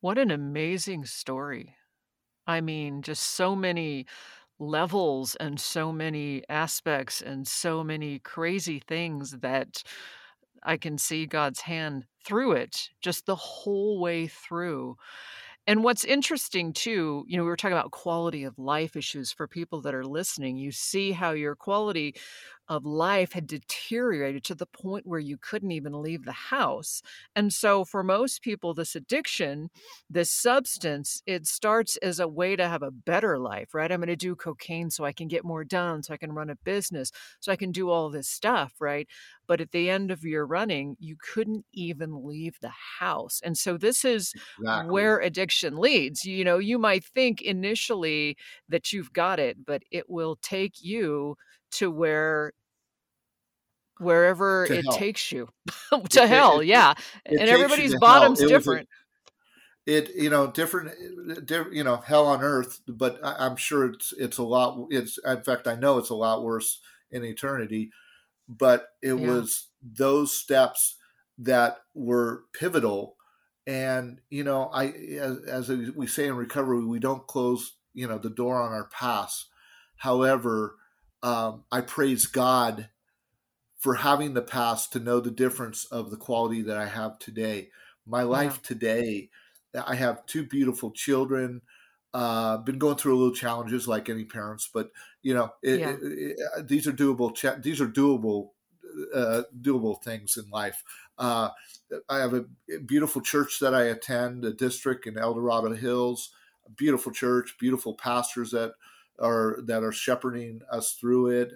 [0.01, 1.77] What an amazing story.
[2.47, 4.07] I mean, just so many
[4.61, 9.83] levels and so many aspects and so many crazy things that
[10.63, 14.97] I can see God's hand through it, just the whole way through.
[15.67, 19.47] And what's interesting too, you know, we were talking about quality of life issues for
[19.47, 20.57] people that are listening.
[20.57, 22.17] You see how your quality
[22.71, 27.03] of life had deteriorated to the point where you couldn't even leave the house.
[27.35, 29.71] And so, for most people, this addiction,
[30.09, 33.91] this substance, it starts as a way to have a better life, right?
[33.91, 36.49] I'm going to do cocaine so I can get more done, so I can run
[36.49, 39.09] a business, so I can do all this stuff, right?
[39.49, 43.41] But at the end of your running, you couldn't even leave the house.
[43.45, 44.93] And so, this is exactly.
[44.93, 46.25] where addiction leads.
[46.25, 48.37] You know, you might think initially
[48.69, 51.37] that you've got it, but it will take you
[51.73, 52.53] to where
[54.01, 54.97] wherever it hell.
[54.97, 55.49] takes you
[55.91, 56.61] to it, hell.
[56.61, 56.95] It, yeah,
[57.27, 58.89] and everybody's bottom's different.
[59.87, 60.91] A, it you know different,
[61.51, 64.87] uh, you know hell on earth, but I, am sure it's it's a lot.
[64.91, 67.91] It's in fact I know it's a lot worse in eternity.
[68.49, 69.27] But it yeah.
[69.27, 70.97] was those steps
[71.39, 73.17] that were pivotal,
[73.67, 78.19] and you know I as, as we say in recovery, we don't close you know
[78.19, 79.47] the door on our past.
[79.97, 80.77] However,
[81.23, 82.89] um, I praise God
[83.81, 87.71] for having the past to know the difference of the quality that I have today.
[88.07, 88.69] My life yeah.
[88.69, 89.31] today,
[89.75, 91.63] I have two beautiful children.
[92.13, 94.91] Uh, been going through a little challenges like any parents, but
[95.23, 95.91] you know, it, yeah.
[95.91, 97.63] it, it, uh, these are doable.
[97.63, 98.51] these are doable,
[99.15, 100.83] uh, doable things in life.
[101.17, 101.51] Uh,
[102.09, 102.45] I have a
[102.85, 106.31] beautiful church that I attend, a district in El Dorado Hills.
[106.67, 108.73] A beautiful church, beautiful pastors that
[109.19, 111.53] are that are shepherding us through it.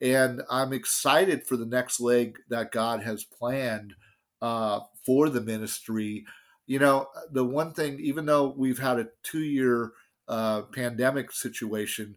[0.00, 3.94] And I'm excited for the next leg that God has planned
[4.40, 6.24] uh, for the ministry.
[6.66, 9.92] You know, the one thing, even though we've had a two year
[10.28, 12.16] uh, pandemic situation,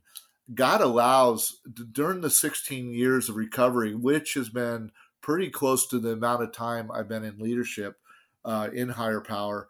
[0.54, 1.62] God allows
[1.92, 6.52] during the 16 years of recovery, which has been pretty close to the amount of
[6.52, 7.98] time I've been in leadership
[8.44, 9.70] uh, in higher power,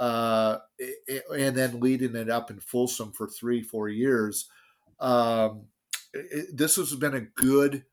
[0.00, 0.58] uh,
[1.36, 4.48] and then leading it up in Folsom for three, four years.
[5.00, 5.64] Um,
[6.14, 7.84] it, this has been a good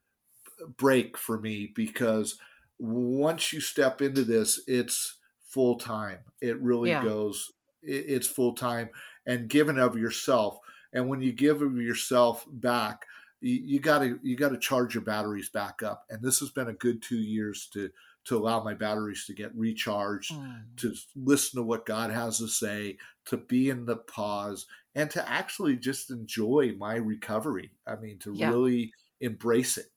[0.77, 2.37] break for me because
[2.79, 5.17] once you step into this, it's
[5.47, 6.19] full time.
[6.41, 7.03] It really yeah.
[7.03, 7.51] goes.
[7.83, 8.89] It, it's full time,
[9.25, 10.59] and giving of yourself.
[10.93, 13.05] And when you give of yourself back,
[13.39, 16.05] you got to you got to charge your batteries back up.
[16.09, 17.89] And this has been a good two years to
[18.25, 20.61] to allow my batteries to get recharged, mm.
[20.77, 25.27] to listen to what God has to say, to be in the pause, and to
[25.29, 27.71] actually just enjoy my recovery.
[27.87, 28.49] I mean, to yeah.
[28.49, 29.87] really embrace it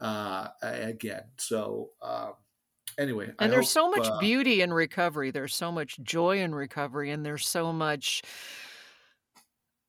[0.00, 1.24] uh, again.
[1.36, 2.32] So, um,
[2.98, 5.30] anyway, and I there's hope, so much uh, beauty in recovery.
[5.30, 8.22] There's so much joy in recovery, and there's so much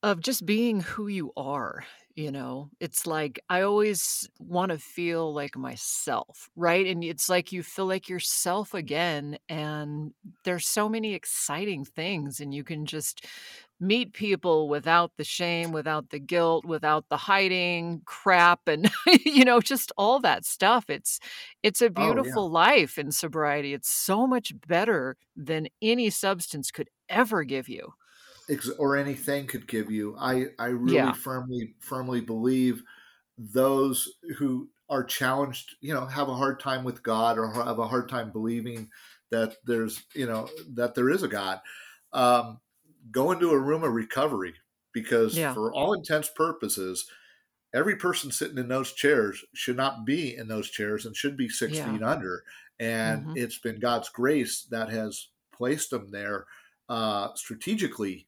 [0.02, 1.84] of just being who you are
[2.20, 6.86] you know it's like i always want to feel like myself right?
[6.86, 10.12] And it's like you feel like yourself again and
[10.44, 13.26] there's so many exciting things and you can just
[13.80, 18.90] meet people without the shame without the guilt without the hiding crap and
[19.24, 20.90] you know just all that stuff.
[20.90, 21.18] It's
[21.62, 22.52] it's a beautiful oh, yeah.
[22.52, 23.72] life in sobriety.
[23.72, 27.94] It's so much better than any substance could ever give you
[28.78, 30.16] or anything could give you.
[30.18, 31.12] I I really yeah.
[31.12, 32.82] firmly firmly believe
[33.38, 37.86] those who are challenged, you know, have a hard time with God or have a
[37.86, 38.90] hard time believing
[39.30, 41.60] that there's, you know, that there is a God.
[42.12, 42.58] Um,
[43.10, 44.54] go into a room of recovery
[44.92, 45.54] because yeah.
[45.54, 47.06] for all intents purposes,
[47.72, 51.48] every person sitting in those chairs should not be in those chairs and should be
[51.48, 51.90] six yeah.
[51.90, 52.42] feet under.
[52.80, 53.36] And mm-hmm.
[53.36, 56.46] it's been God's grace that has placed them there
[56.88, 58.26] uh, strategically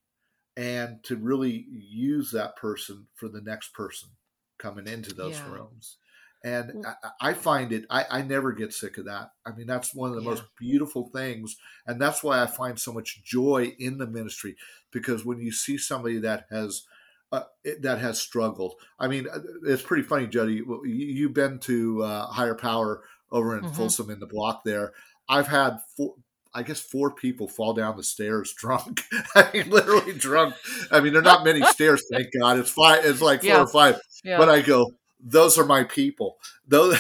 [0.57, 4.11] and to really use that person for the next person
[4.59, 5.51] coming into those yeah.
[5.51, 5.97] rooms.
[6.45, 9.31] And I, I, find it, I, I, never get sick of that.
[9.47, 10.31] I mean, that's one of the yeah.
[10.31, 11.57] most beautiful things.
[11.87, 14.57] And that's why I find so much joy in the ministry
[14.91, 16.83] because when you see somebody that has,
[17.31, 17.45] uh,
[17.81, 18.75] that has struggled.
[18.99, 20.63] I mean, uh, it's pretty funny, Jodie.
[20.85, 23.75] You've been to uh, Higher Power over in mm-hmm.
[23.75, 24.93] Folsom in the block there.
[25.29, 26.17] I've had four,
[26.55, 29.03] I guess four people fall down the stairs drunk.
[29.35, 30.55] I mean, literally drunk.
[30.91, 32.59] I mean, there are not many stairs, thank God.
[32.59, 33.05] It's five.
[33.05, 33.63] It's like four yeah.
[33.63, 34.01] or five.
[34.25, 34.39] Yeah.
[34.39, 36.39] But I go, those are my people.
[36.67, 36.99] Those,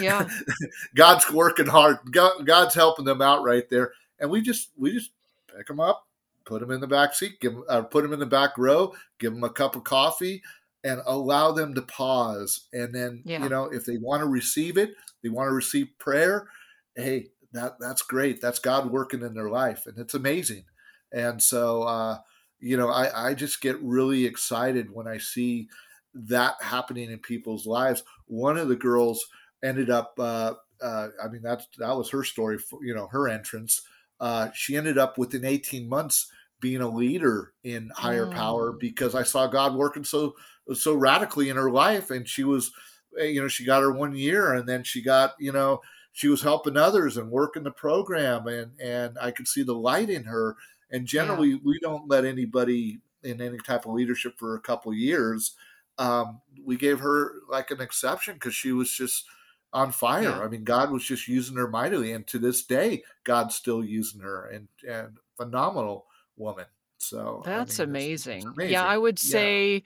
[0.00, 0.28] yeah.
[0.94, 1.98] God's working hard.
[2.10, 5.10] God, God's helping them out right there, and we just we just
[5.54, 6.06] pick them up,
[6.44, 8.92] put them in the back seat, give them, uh, put them in the back row,
[9.18, 10.42] give them a cup of coffee,
[10.84, 12.66] and allow them to pause.
[12.72, 13.42] And then yeah.
[13.42, 16.46] you know, if they want to receive it, they want to receive prayer.
[16.94, 18.40] Hey, that that's great.
[18.40, 20.64] That's God working in their life, and it's amazing.
[21.12, 22.18] And so, uh,
[22.60, 25.68] you know, I, I just get really excited when I see
[26.14, 28.02] that happening in people's lives.
[28.26, 29.26] One of the girls
[29.62, 30.14] ended up.
[30.18, 32.58] Uh, uh, I mean, that that was her story.
[32.58, 33.82] For, you know, her entrance.
[34.20, 36.30] Uh, she ended up within 18 months
[36.60, 38.34] being a leader in higher mm.
[38.34, 40.34] power because I saw God working so
[40.74, 42.70] so radically in her life, and she was,
[43.18, 45.80] eh, you know, she got her one year, and then she got, you know,
[46.12, 50.10] she was helping others and working the program and and I could see the light
[50.10, 50.56] in her
[50.90, 51.58] and generally yeah.
[51.64, 55.54] we don't let anybody in any type of leadership for a couple years
[55.98, 59.24] um, we gave her like an exception because she was just
[59.72, 60.40] on fire yeah.
[60.40, 64.20] I mean God was just using her mightily and to this day God's still using
[64.20, 66.06] her and and phenomenal
[66.36, 66.66] woman
[66.98, 68.46] so that's I mean, amazing.
[68.46, 68.72] Amazing.
[68.72, 69.80] Yeah, I would say yeah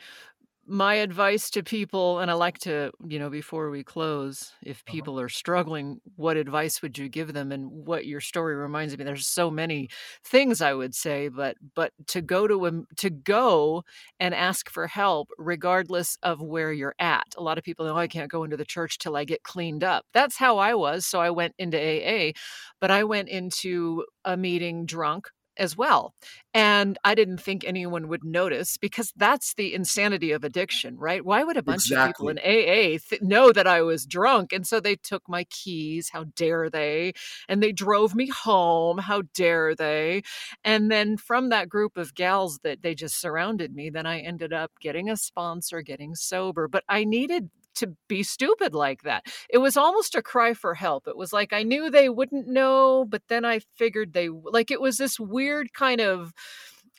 [0.66, 4.92] my advice to people, and I like to, you know, before we close, if uh-huh.
[4.92, 5.24] people uh-huh.
[5.24, 7.52] are struggling, what advice would you give them?
[7.52, 9.88] And what your story reminds me, there's so many
[10.24, 13.84] things I would say, but but to go to a, to go
[14.20, 17.26] and ask for help, regardless of where you're at.
[17.36, 19.84] A lot of people know I can't go into the church till I get cleaned
[19.84, 20.04] up.
[20.12, 22.32] That's how I was, so I went into AA,
[22.80, 26.14] but I went into a meeting drunk as well.
[26.52, 31.24] And I didn't think anyone would notice because that's the insanity of addiction, right?
[31.24, 32.08] Why would a bunch exactly.
[32.08, 34.52] of people in AA th- know that I was drunk?
[34.52, 36.10] And so they took my keys.
[36.12, 37.14] How dare they?
[37.48, 38.98] And they drove me home.
[38.98, 40.22] How dare they?
[40.62, 44.52] And then from that group of gals that they just surrounded me, then I ended
[44.52, 46.68] up getting a sponsor, getting sober.
[46.68, 49.26] But I needed to be stupid like that.
[49.48, 51.06] It was almost a cry for help.
[51.06, 54.80] It was like I knew they wouldn't know, but then I figured they like it
[54.80, 56.32] was this weird kind of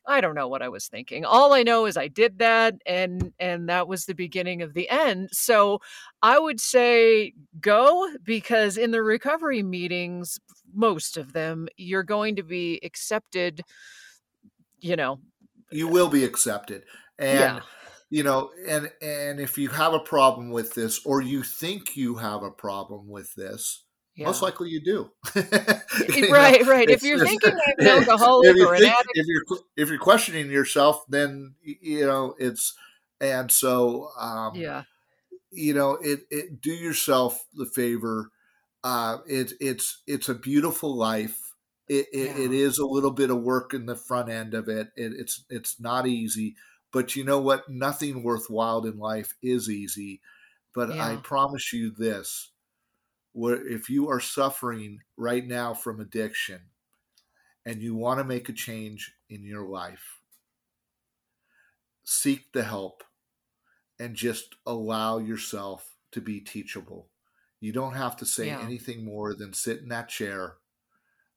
[0.08, 1.26] I don't know what I was thinking.
[1.26, 4.90] All I know is I did that and and that was the beginning of the
[4.90, 5.30] end.
[5.32, 5.80] So
[6.22, 10.40] I would say go because in the recovery meetings
[10.74, 13.62] most of them you're going to be accepted
[14.82, 15.20] you know
[15.72, 16.84] you uh, will be accepted.
[17.18, 17.60] And yeah
[18.10, 22.16] you know and and if you have a problem with this or you think you
[22.16, 23.84] have a problem with this
[24.16, 24.26] yeah.
[24.26, 25.12] most likely you do
[26.16, 29.12] you right know, right if you're just, thinking i'm an alcoholic or an think, addict
[29.14, 32.74] if you're if you're questioning yourself then you know it's
[33.20, 34.84] and so um yeah
[35.52, 38.32] you know it, it do yourself the favor
[38.84, 41.46] uh it, it's it's a beautiful life
[41.88, 42.46] it, it, yeah.
[42.46, 44.88] it is a little bit of work in the front end of it.
[44.96, 45.14] it.
[45.16, 46.56] It's it's not easy,
[46.96, 47.68] but you know what?
[47.68, 50.22] Nothing worthwhile in life is easy.
[50.74, 51.06] But yeah.
[51.06, 52.52] I promise you this:
[53.34, 56.62] where if you are suffering right now from addiction,
[57.66, 60.22] and you want to make a change in your life,
[62.06, 63.04] seek the help,
[64.00, 67.10] and just allow yourself to be teachable.
[67.60, 68.62] You don't have to say yeah.
[68.62, 70.54] anything more than sit in that chair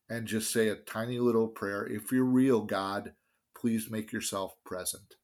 [0.09, 1.85] and just say a tiny little prayer.
[1.85, 3.15] If you're real, God,
[3.57, 5.17] please make yourself present.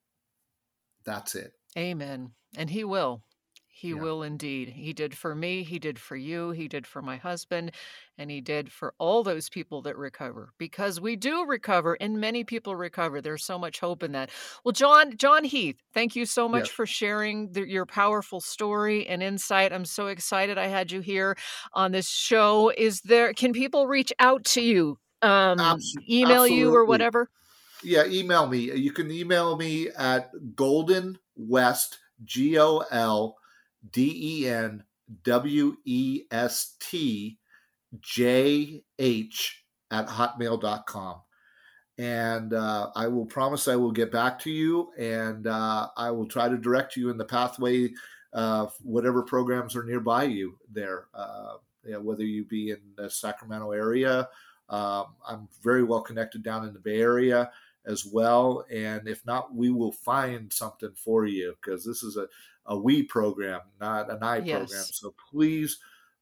[1.04, 1.52] That's it.
[1.76, 2.32] Amen.
[2.56, 3.22] And He will.
[3.76, 3.96] He yeah.
[3.96, 4.68] will indeed.
[4.68, 7.72] He did for me, he did for you, he did for my husband,
[8.16, 12.44] and he did for all those people that recover because we do recover and many
[12.44, 13.20] people recover.
[13.20, 14.30] There's so much hope in that.
[14.64, 19.24] Well, John John Heath, thank you so much for sharing the, your powerful story and
[19.24, 19.72] insight.
[19.72, 21.36] I'm so excited I had you here
[21.72, 22.70] on this show.
[22.78, 24.98] Is there can people reach out to you?
[25.20, 27.28] Um, email you or whatever?
[27.84, 28.72] Yeah, email me.
[28.72, 33.36] You can email me at golden west G O L
[33.90, 34.84] D E N
[35.22, 37.38] W E S T
[38.00, 41.20] J H at hotmail.com.
[41.98, 46.26] And uh, I will promise I will get back to you and uh, I will
[46.26, 47.90] try to direct you in the pathway,
[48.32, 51.06] uh, whatever programs are nearby you there.
[51.14, 51.56] Uh,
[52.00, 54.28] whether you be in the Sacramento area,
[54.70, 57.50] um, I'm very well connected down in the Bay Area
[57.86, 58.64] as well.
[58.70, 62.26] And if not, we will find something for you because this is a,
[62.66, 64.58] a we program, not an I yes.
[64.58, 64.84] program.
[64.84, 65.78] So please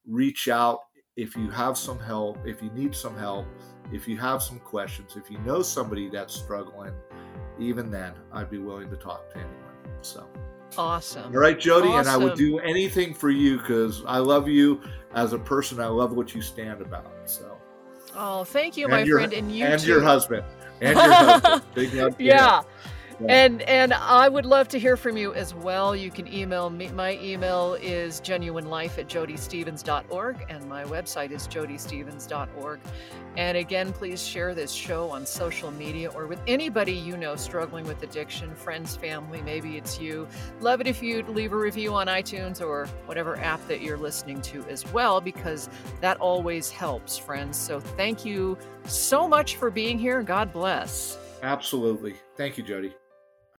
[0.07, 0.81] reach out
[1.15, 3.45] if you have some help, if you need some help,
[3.91, 6.93] if you have some questions, if you know somebody that's struggling,
[7.59, 10.01] even then, I'd be willing to talk to anyone.
[10.01, 10.27] So.
[10.75, 11.25] Awesome.
[11.25, 11.99] All right, Jodie, awesome.
[11.99, 14.81] and I would do anything for you because I love you
[15.13, 15.79] as a person.
[15.79, 17.11] I love what you stand about.
[17.25, 17.57] So.
[18.15, 19.87] Oh, thank you, and my your, friend, and you and too.
[19.87, 20.43] your husband
[20.81, 21.63] and your husband.
[21.73, 22.61] Big yeah.
[23.27, 25.95] And and I would love to hear from you as well.
[25.95, 26.89] You can email me.
[26.89, 32.79] My email is genuinelife at jodiestevens.org, and my website is jodiestevens.org.
[33.35, 37.85] And again, please share this show on social media or with anybody you know struggling
[37.85, 40.27] with addiction, friends, family, maybe it's you.
[40.59, 44.41] Love it if you'd leave a review on iTunes or whatever app that you're listening
[44.41, 45.67] to as well, because
[46.01, 47.57] that always helps, friends.
[47.57, 50.21] So thank you so much for being here.
[50.21, 51.17] God bless.
[51.41, 52.15] Absolutely.
[52.37, 52.93] Thank you, Jodie.